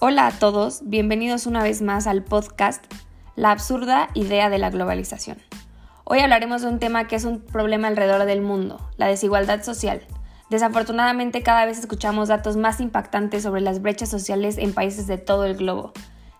[0.00, 2.84] Hola a todos, bienvenidos una vez más al podcast
[3.34, 5.38] La absurda idea de la globalización.
[6.04, 10.02] Hoy hablaremos de un tema que es un problema alrededor del mundo, la desigualdad social.
[10.50, 15.44] Desafortunadamente cada vez escuchamos datos más impactantes sobre las brechas sociales en países de todo
[15.46, 15.92] el globo.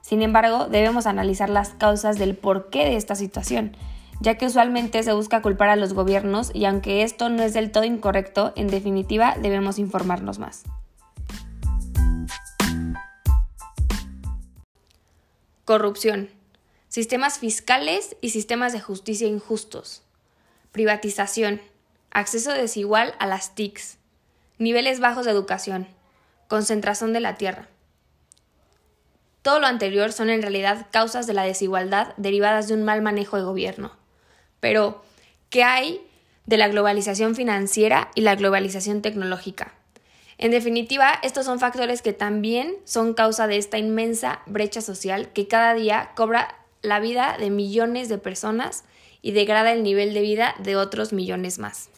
[0.03, 3.77] Sin embargo, debemos analizar las causas del porqué de esta situación,
[4.21, 7.73] ya que usualmente se busca culpar a los gobiernos y aunque esto no es del
[7.73, 10.63] todo incorrecto, en definitiva debemos informarnos más.
[15.69, 16.31] Corrupción.
[16.89, 20.01] Sistemas fiscales y sistemas de justicia injustos.
[20.73, 21.61] Privatización.
[22.11, 23.99] Acceso desigual a las TICs.
[24.57, 25.87] Niveles bajos de educación.
[26.49, 27.69] Concentración de la tierra.
[29.43, 33.37] Todo lo anterior son en realidad causas de la desigualdad derivadas de un mal manejo
[33.37, 33.93] de gobierno.
[34.61, 35.05] Pero,
[35.51, 36.01] ¿qué hay
[36.47, 39.75] de la globalización financiera y la globalización tecnológica?
[40.39, 45.49] En definitiva, estos son factores que también son causa de esta inmensa brecha social que
[45.49, 48.85] cada día cobra la vida de millones de personas
[49.21, 51.91] y degrada el nivel de vida de otros millones más.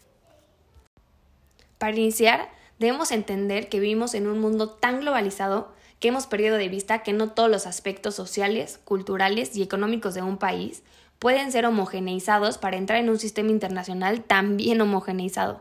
[1.76, 6.68] Para iniciar, debemos entender que vivimos en un mundo tan globalizado que hemos perdido de
[6.68, 10.82] vista que no todos los aspectos sociales, culturales y económicos de un país
[11.18, 15.60] pueden ser homogeneizados para entrar en un sistema internacional también homogeneizado.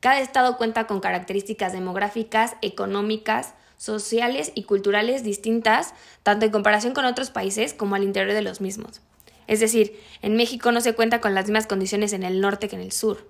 [0.00, 7.04] Cada estado cuenta con características demográficas, económicas, sociales y culturales distintas, tanto en comparación con
[7.04, 9.00] otros países como al interior de los mismos.
[9.48, 12.76] Es decir, en México no se cuenta con las mismas condiciones en el norte que
[12.76, 13.26] en el sur.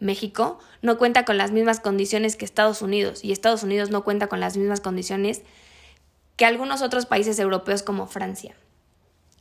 [0.00, 4.26] México no cuenta con las mismas condiciones que Estados Unidos y Estados Unidos no cuenta
[4.26, 5.42] con las mismas condiciones
[6.36, 8.54] que algunos otros países europeos como Francia.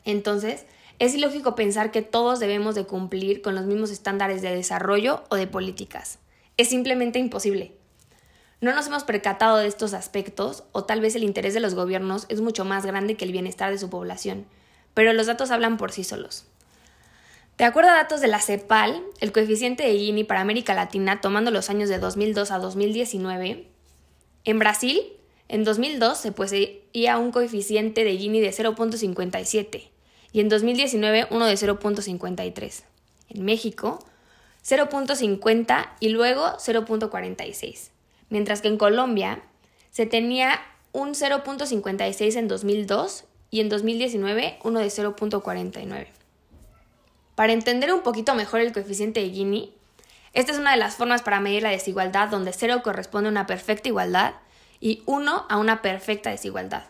[0.06, 0.66] Entonces,
[1.00, 5.36] es ilógico pensar que todos debemos de cumplir con los mismos estándares de desarrollo o
[5.36, 6.21] de políticas
[6.62, 7.74] es simplemente imposible.
[8.62, 12.28] No nos hemos percatado de estos aspectos o tal vez el interés de los gobiernos
[12.30, 14.46] es mucho más grande que el bienestar de su población,
[14.94, 16.46] pero los datos hablan por sí solos.
[17.58, 21.52] De acuerdo a datos de la CEPAL, el coeficiente de Gini para América Latina, tomando
[21.52, 23.68] los años de 2002 a 2019,
[24.46, 25.02] en Brasil,
[25.48, 29.90] en 2002 se poseía un coeficiente de Gini de 0.57
[30.32, 32.84] y en 2019 uno de 0.53.
[33.30, 34.06] En México,
[34.66, 37.90] 0.50 y luego 0.46.
[38.30, 39.42] Mientras que en Colombia
[39.90, 40.62] se tenía
[40.92, 46.08] un 0.56 en 2002 y en 2019 uno de 0.49.
[47.36, 49.74] Para entender un poquito mejor el coeficiente de Gini,
[50.34, 53.48] esta es una de las formas para medir la desigualdad donde 0 corresponde a una
[53.48, 54.36] perfecta igualdad
[54.80, 56.84] y 1 a una perfecta desigualdad.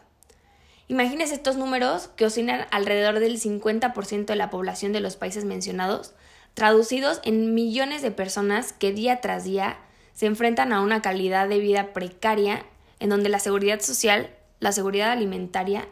[0.87, 6.13] Imagínense estos números que oscilan alrededor del 50% de la población de los países mencionados
[6.53, 9.77] traducidos en millones de personas que día tras día
[10.13, 12.65] se enfrentan a una calidad de vida precaria
[12.99, 14.29] en donde la seguridad social,
[14.59, 15.87] la seguridad alimentaria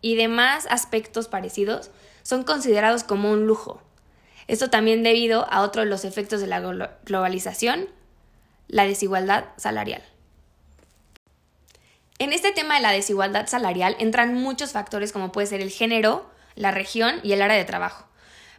[0.00, 1.90] y demás aspectos parecidos
[2.22, 3.82] son considerados como un lujo.
[4.48, 6.60] Esto también debido a otro de los efectos de la
[7.04, 7.88] globalización,
[8.68, 10.02] la desigualdad salarial.
[12.18, 16.30] En este tema de la desigualdad salarial entran muchos factores como puede ser el género,
[16.54, 18.06] la región y el área de trabajo.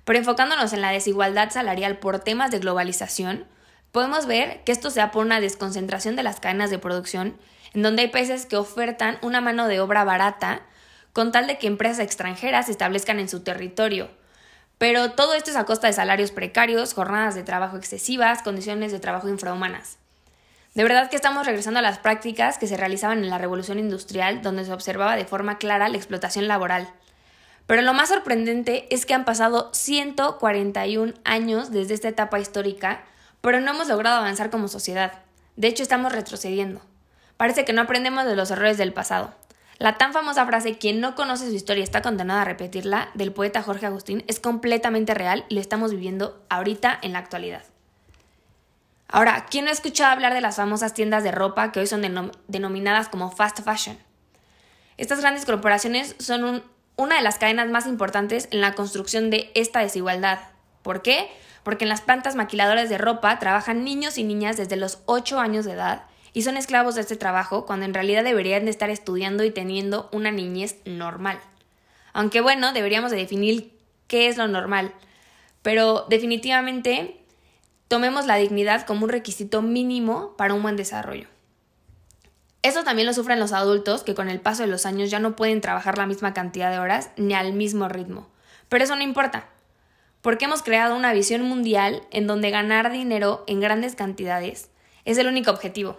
[0.06, 3.46] Pero enfocándonos en la desigualdad salarial por temas de globalización,
[3.92, 7.38] podemos ver que esto se da por una desconcentración de las cadenas de producción,
[7.74, 10.62] en donde hay países que ofertan una mano de obra barata
[11.14, 14.10] con tal de que empresas extranjeras se establezcan en su territorio.
[14.78, 19.00] Pero todo esto es a costa de salarios precarios, jornadas de trabajo excesivas, condiciones de
[19.00, 20.00] trabajo infrahumanas.
[20.74, 24.42] De verdad que estamos regresando a las prácticas que se realizaban en la revolución industrial,
[24.42, 26.90] donde se observaba de forma clara la explotación laboral.
[27.68, 33.04] Pero lo más sorprendente es que han pasado 141 años desde esta etapa histórica,
[33.42, 35.14] pero no hemos logrado avanzar como sociedad.
[35.56, 36.82] De hecho, estamos retrocediendo.
[37.38, 39.34] Parece que no aprendemos de los errores del pasado.
[39.80, 43.64] La tan famosa frase quien no conoce su historia está condenado a repetirla del poeta
[43.64, 47.64] Jorge Agustín es completamente real y lo estamos viviendo ahorita en la actualidad.
[49.08, 52.02] Ahora, ¿quién no ha escuchado hablar de las famosas tiendas de ropa que hoy son
[52.48, 53.98] denominadas como fast fashion?
[54.98, 56.64] Estas grandes corporaciones son un
[56.96, 60.40] una de las cadenas más importantes en la construcción de esta desigualdad.
[60.82, 61.30] ¿Por qué?
[61.64, 65.66] Porque en las plantas maquiladoras de ropa trabajan niños y niñas desde los 8 años
[65.66, 66.04] de edad
[66.34, 70.10] y son esclavos de este trabajo cuando en realidad deberían de estar estudiando y teniendo
[70.12, 71.40] una niñez normal.
[72.12, 73.72] Aunque bueno, deberíamos de definir
[74.08, 74.94] qué es lo normal,
[75.62, 77.20] pero definitivamente
[77.88, 81.33] tomemos la dignidad como un requisito mínimo para un buen desarrollo.
[82.64, 85.36] Eso también lo sufren los adultos que con el paso de los años ya no
[85.36, 88.28] pueden trabajar la misma cantidad de horas ni al mismo ritmo.
[88.70, 89.50] Pero eso no importa,
[90.22, 94.72] porque hemos creado una visión mundial en donde ganar dinero en grandes cantidades
[95.06, 95.98] es el único objetivo.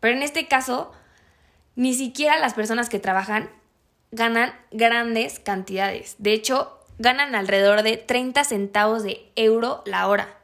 [0.00, 0.92] Pero en este caso,
[1.76, 3.50] Ni siquiera las personas que trabajan
[4.12, 6.16] ganan grandes cantidades.
[6.18, 10.38] De hecho, ganan alrededor de 30 centavos de euro la hora.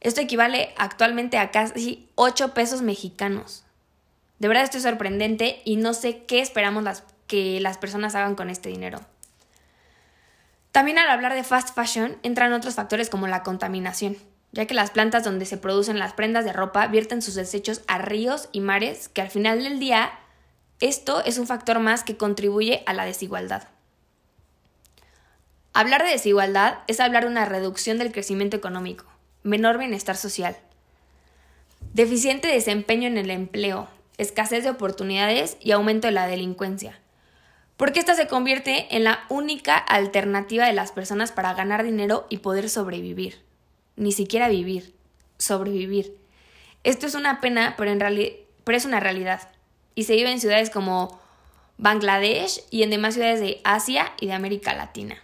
[0.00, 3.64] Esto equivale actualmente a casi 8 pesos mexicanos.
[4.40, 8.34] De verdad esto es sorprendente y no sé qué esperamos las, que las personas hagan
[8.34, 8.98] con este dinero.
[10.72, 14.16] También al hablar de fast fashion entran otros factores como la contaminación,
[14.52, 17.98] ya que las plantas donde se producen las prendas de ropa vierten sus desechos a
[17.98, 20.10] ríos y mares que al final del día
[20.80, 23.68] esto es un factor más que contribuye a la desigualdad.
[25.74, 29.04] Hablar de desigualdad es hablar de una reducción del crecimiento económico,
[29.42, 30.56] menor bienestar social,
[31.92, 33.88] deficiente desempeño en el empleo,
[34.20, 36.98] escasez de oportunidades y aumento de la delincuencia.
[37.76, 42.38] Porque esta se convierte en la única alternativa de las personas para ganar dinero y
[42.38, 43.42] poder sobrevivir.
[43.96, 44.94] Ni siquiera vivir,
[45.38, 46.14] sobrevivir.
[46.84, 48.02] Esto es una pena, pero, en
[48.66, 49.48] es una realidad.
[49.94, 51.18] Y se vive en ciudades como
[51.78, 55.16] Bangladesh y en demás ciudades de Asia y de América Latina.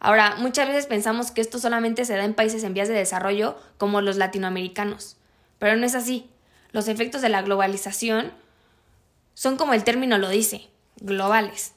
[0.00, 3.56] Ahora, muchas veces pensamos que esto solamente se da en países en vías de desarrollo
[3.78, 5.16] como los latinoamericanos,
[5.58, 6.28] pero no es así.
[6.72, 8.32] Los efectos de la globalización
[9.34, 10.68] son como el término lo dice,
[11.00, 11.72] globales.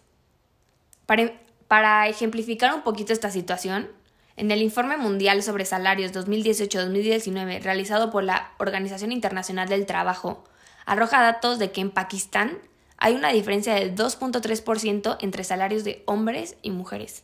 [1.06, 3.90] Para, ejemplificar un poquito esta situación,
[4.36, 10.44] en el Informe Mundial sobre Salarios 2018-2019 realizado por la Organización Internacional del Trabajo,
[10.86, 12.58] arroja datos de que en Pakistán
[12.98, 17.24] hay una diferencia del 2.3% entre salarios de hombres y mujeres.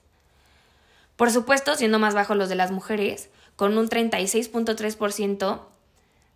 [1.15, 5.61] Por supuesto, siendo más bajos los de las mujeres, con un 36.3%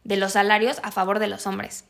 [0.03, 1.85] de los salarios a favor de los hombres.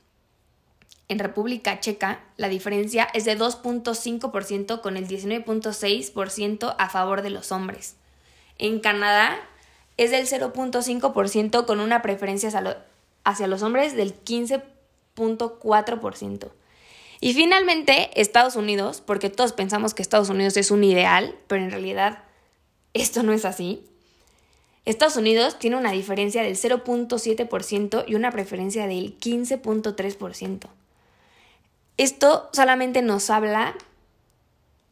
[1.08, 7.52] En República Checa, la diferencia es de 2.5% con el 19.6% a favor de los
[7.52, 7.96] hombres.
[8.58, 9.38] En Canadá
[9.98, 12.50] es del 0.5% con una preferencia
[13.24, 16.52] hacia los hombres del 15.4%.
[17.20, 21.70] Y finalmente, Estados Unidos, porque todos pensamos que Estados Unidos es un ideal, pero en
[21.72, 22.24] realidad
[22.94, 23.86] esto no es así.
[24.86, 30.68] Estados Unidos tiene una diferencia del 0.7% y una preferencia del 15.3%.
[31.98, 33.76] Esto solamente nos habla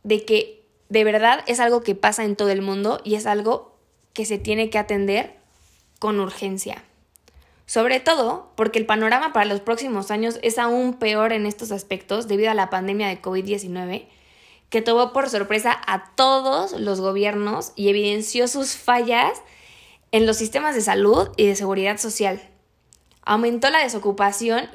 [0.03, 3.75] de que de verdad es algo que pasa en todo el mundo y es algo
[4.13, 5.35] que se tiene que atender
[5.99, 6.83] con urgencia.
[7.65, 12.27] Sobre todo porque el panorama para los próximos años es aún peor en estos aspectos
[12.27, 14.07] debido a la pandemia de COVID-19
[14.69, 19.41] que tomó por sorpresa a todos los gobiernos y evidenció sus fallas
[20.11, 22.41] en los sistemas de salud y de seguridad social.
[23.23, 24.69] Aumentó la desocupación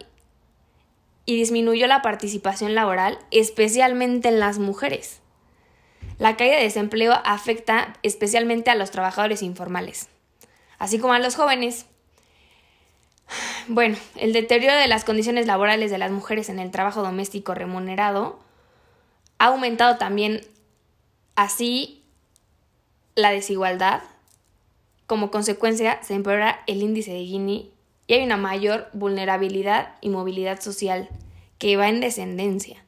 [1.26, 5.20] y disminuyó la participación laboral, especialmente en las mujeres.
[6.19, 10.08] La caída de desempleo afecta especialmente a los trabajadores informales,
[10.78, 11.87] así como a los jóvenes.
[13.66, 18.38] Bueno, el deterioro de las condiciones laborales de las mujeres en el trabajo doméstico remunerado
[19.38, 20.42] ha aumentado también
[21.34, 22.04] así
[23.14, 24.02] la desigualdad.
[25.06, 27.70] Como consecuencia, se empeora el índice de Gini
[28.06, 31.08] y hay una mayor vulnerabilidad y movilidad social
[31.58, 32.84] que va en descendencia.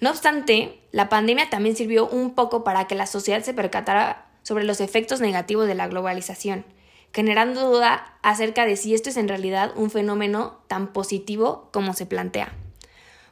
[0.00, 4.64] No obstante, la pandemia también sirvió un poco para que la sociedad se percatara sobre
[4.64, 6.64] los efectos negativos de la globalización,
[7.12, 12.06] generando duda acerca de si esto es en realidad un fenómeno tan positivo como se
[12.06, 12.52] plantea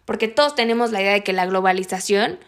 [0.05, 2.39] porque todos tenemos la idea de que la globalización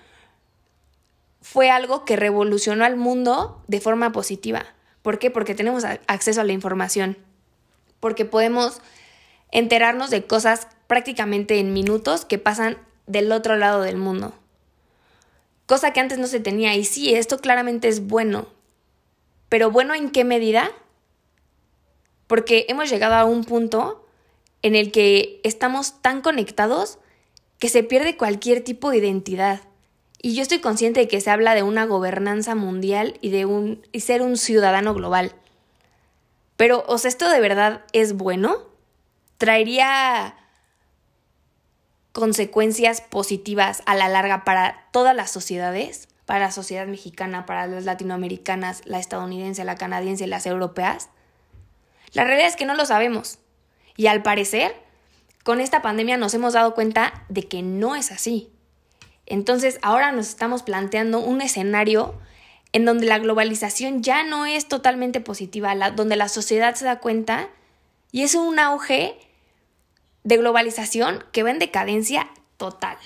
[1.40, 4.66] fue algo que revolucionó al mundo de forma positiva.
[5.04, 5.30] ¿Por qué?
[5.30, 7.18] Porque tenemos acceso a la información,
[8.00, 8.80] porque podemos
[9.52, 14.32] enterarnos de cosas prácticamente en minutos que pasan del otro lado del mundo.
[15.66, 16.74] Cosa que antes no se tenía.
[16.74, 18.48] Y sí, esto claramente es bueno.
[19.50, 20.70] Pero bueno, ¿en qué medida?
[22.26, 24.06] Porque hemos llegado a un punto
[24.62, 26.98] en el que estamos tan conectados
[27.58, 29.60] que se pierde cualquier tipo de identidad.
[30.24, 33.86] Y yo estoy consciente de que se habla de una gobernanza mundial y de un,
[33.92, 35.34] y ser un ciudadano global.
[36.56, 38.56] Pero, ¿o sea, esto de verdad es bueno?
[39.36, 40.34] ¿Traería
[42.12, 46.08] consecuencias positivas a la larga para todas las sociedades?
[46.24, 51.10] Para la sociedad mexicana, para las latinoamericanas, la estadounidense, la canadiense, las europeas?
[52.14, 53.40] La realidad es que no lo sabemos.
[53.94, 54.74] Y al parecer,
[55.42, 58.53] con esta pandemia nos hemos dado cuenta de que no es así.
[59.26, 62.14] Entonces ahora nos estamos planteando un escenario
[62.72, 67.48] en donde la globalización ya no es totalmente positiva, donde la sociedad se da cuenta
[68.10, 69.16] y es un auge
[70.24, 72.96] de globalización que va en decadencia total.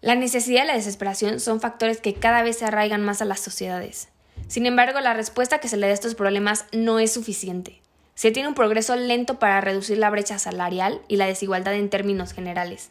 [0.00, 3.40] La necesidad y la desesperación son factores que cada vez se arraigan más a las
[3.40, 4.08] sociedades.
[4.48, 7.80] Sin embargo, la respuesta que se le da a estos problemas no es suficiente.
[8.14, 12.32] Se tiene un progreso lento para reducir la brecha salarial y la desigualdad en términos
[12.32, 12.90] generales.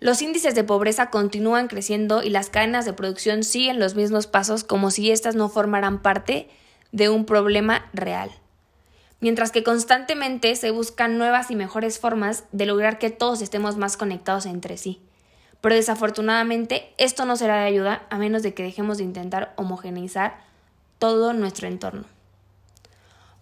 [0.00, 4.64] Los índices de pobreza continúan creciendo y las cadenas de producción siguen los mismos pasos
[4.64, 6.48] como si éstas no formaran parte
[6.90, 8.30] de un problema real.
[9.20, 13.98] Mientras que constantemente se buscan nuevas y mejores formas de lograr que todos estemos más
[13.98, 15.02] conectados entre sí.
[15.60, 20.40] Pero desafortunadamente esto no será de ayuda a menos de que dejemos de intentar homogeneizar
[20.98, 22.04] todo nuestro entorno.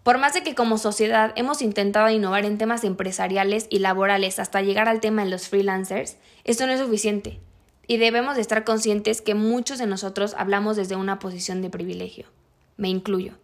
[0.08, 4.62] Por más de que como sociedad hemos intentado innovar en temas empresariales y laborales hasta
[4.62, 7.40] llegar al tema de los freelancers, esto no es suficiente
[7.86, 12.24] y debemos de estar conscientes que muchos de nosotros hablamos desde una posición de privilegio.
[12.78, 13.34] Me incluyo.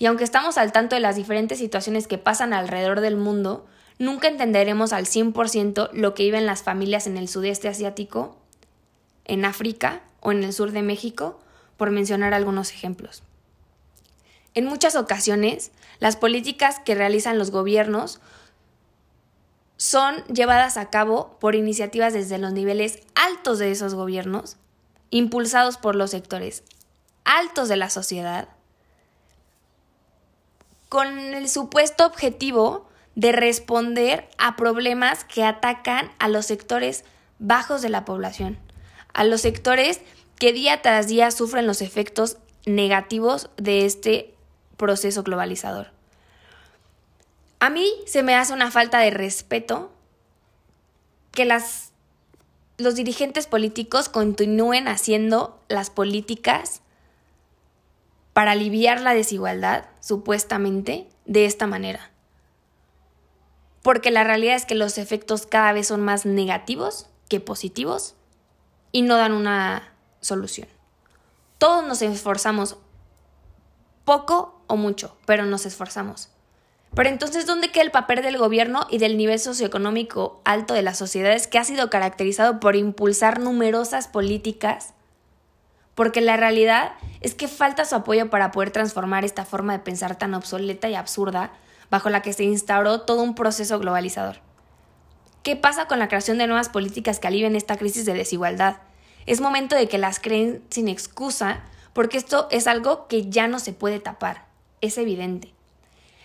[0.00, 3.64] Y aunque estamos al tanto de las diferentes situaciones que pasan alrededor del mundo,
[4.00, 8.36] nunca entenderemos al 100% lo que viven las familias en el sudeste asiático,
[9.26, 11.38] en África o en el sur de México,
[11.76, 13.22] por mencionar algunos ejemplos.
[14.54, 18.20] En muchas ocasiones, las políticas que realizan los gobiernos
[19.76, 24.56] son llevadas a cabo por iniciativas desde los niveles altos de esos gobiernos,
[25.10, 26.62] impulsados por los sectores
[27.24, 28.48] altos de la sociedad,
[30.88, 37.04] con el supuesto objetivo de responder a problemas que atacan a los sectores
[37.38, 38.58] bajos de la población,
[39.12, 40.00] a los sectores
[40.38, 42.36] que día tras día sufren los efectos
[42.66, 44.34] negativos de este
[44.76, 45.88] proceso globalizador.
[47.60, 49.90] A mí se me hace una falta de respeto
[51.32, 51.92] que las,
[52.76, 56.82] los dirigentes políticos continúen haciendo las políticas
[58.34, 62.10] para aliviar la desigualdad, supuestamente, de esta manera.
[63.82, 68.14] Porque la realidad es que los efectos cada vez son más negativos que positivos
[68.92, 70.68] y no dan una solución.
[71.58, 72.76] Todos nos esforzamos
[74.04, 76.30] poco o mucho, pero nos esforzamos.
[76.94, 80.96] Pero entonces, ¿dónde queda el papel del gobierno y del nivel socioeconómico alto de las
[80.96, 84.94] sociedades que ha sido caracterizado por impulsar numerosas políticas?
[85.96, 90.16] Porque la realidad es que falta su apoyo para poder transformar esta forma de pensar
[90.16, 91.52] tan obsoleta y absurda
[91.90, 94.36] bajo la que se instauró todo un proceso globalizador.
[95.42, 98.78] ¿Qué pasa con la creación de nuevas políticas que alivien esta crisis de desigualdad?
[99.26, 101.60] Es momento de que las creen sin excusa
[101.94, 104.46] porque esto es algo que ya no se puede tapar,
[104.82, 105.54] es evidente.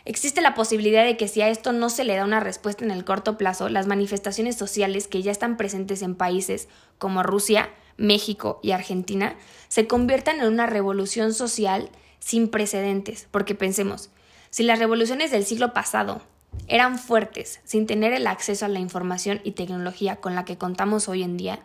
[0.03, 2.91] Existe la posibilidad de que si a esto no se le da una respuesta en
[2.91, 8.59] el corto plazo, las manifestaciones sociales que ya están presentes en países como Rusia, México
[8.63, 9.35] y Argentina
[9.67, 14.09] se conviertan en una revolución social sin precedentes, porque pensemos,
[14.49, 16.21] si las revoluciones del siglo pasado
[16.67, 21.07] eran fuertes sin tener el acceso a la información y tecnología con la que contamos
[21.07, 21.59] hoy en día,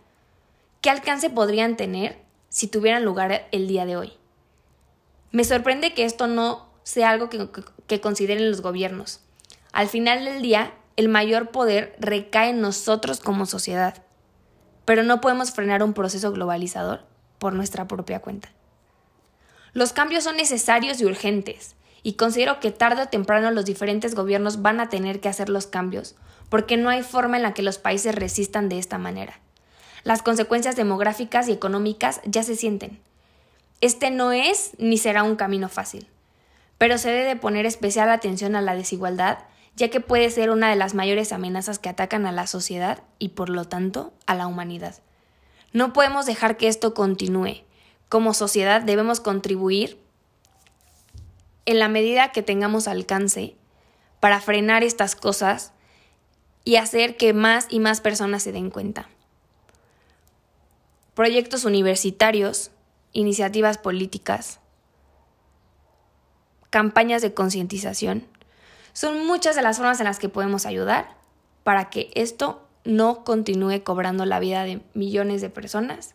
[0.83, 2.24] ¿qué alcance podrían tener
[2.55, 4.13] si tuvieran lugar el día de hoy.
[5.33, 9.19] Me sorprende que esto no sea algo que, consideren los gobiernos.
[9.73, 14.05] Al final del día, el mayor poder recae en nosotros como sociedad,
[14.85, 17.01] pero no podemos frenar un proceso globalizador
[17.41, 18.51] por nuestra propia cuenta.
[19.73, 24.63] Los cambios son necesarios y urgentes, y considero que tarde o temprano los diferentes gobiernos
[24.63, 26.15] van a tener que hacer los cambios,
[26.51, 29.41] porque no hay forma en la que los países resistan de esta manera.
[30.05, 33.01] Las consecuencias demográficas y económicas ya se sienten.
[33.81, 36.07] Este no es ni será un camino fácil,
[36.77, 39.39] pero se debe poner especial atención a la desigualdad,
[39.77, 43.31] ya que puede ser una de las mayores amenazas que atacan a la sociedad y
[43.31, 44.95] por lo tanto a la humanidad.
[45.73, 47.63] No podemos dejar que esto continúe.
[48.11, 49.99] Como sociedad debemos contribuir
[51.65, 53.57] en la medida que tengamos alcance
[54.21, 55.73] para frenar estas cosas
[56.63, 59.09] y hacer que más y más personas se den cuenta
[61.15, 62.71] proyectos universitarios,
[63.13, 64.61] iniciativas políticas,
[66.71, 68.27] campañas de concientización.
[68.93, 71.17] Son muchas de las formas en las que podemos ayudar
[71.63, 76.15] para que esto no continúe cobrando la vida de millones de personas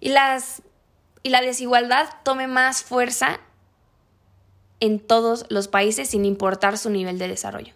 [0.00, 3.40] y, y la desigualdad tome más fuerza
[4.80, 7.74] en todos los países sin importar su nivel de desarrollo.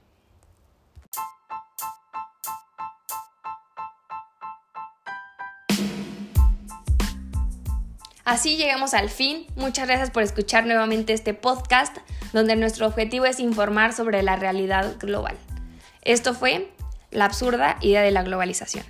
[8.28, 9.47] Así llegamos al fin.
[9.56, 11.97] Muchas gracias por escuchar nuevamente este podcast
[12.35, 15.35] donde nuestro objetivo es informar sobre la realidad global.
[16.02, 16.70] Esto fue
[17.11, 18.85] la absurda idea de la globalización.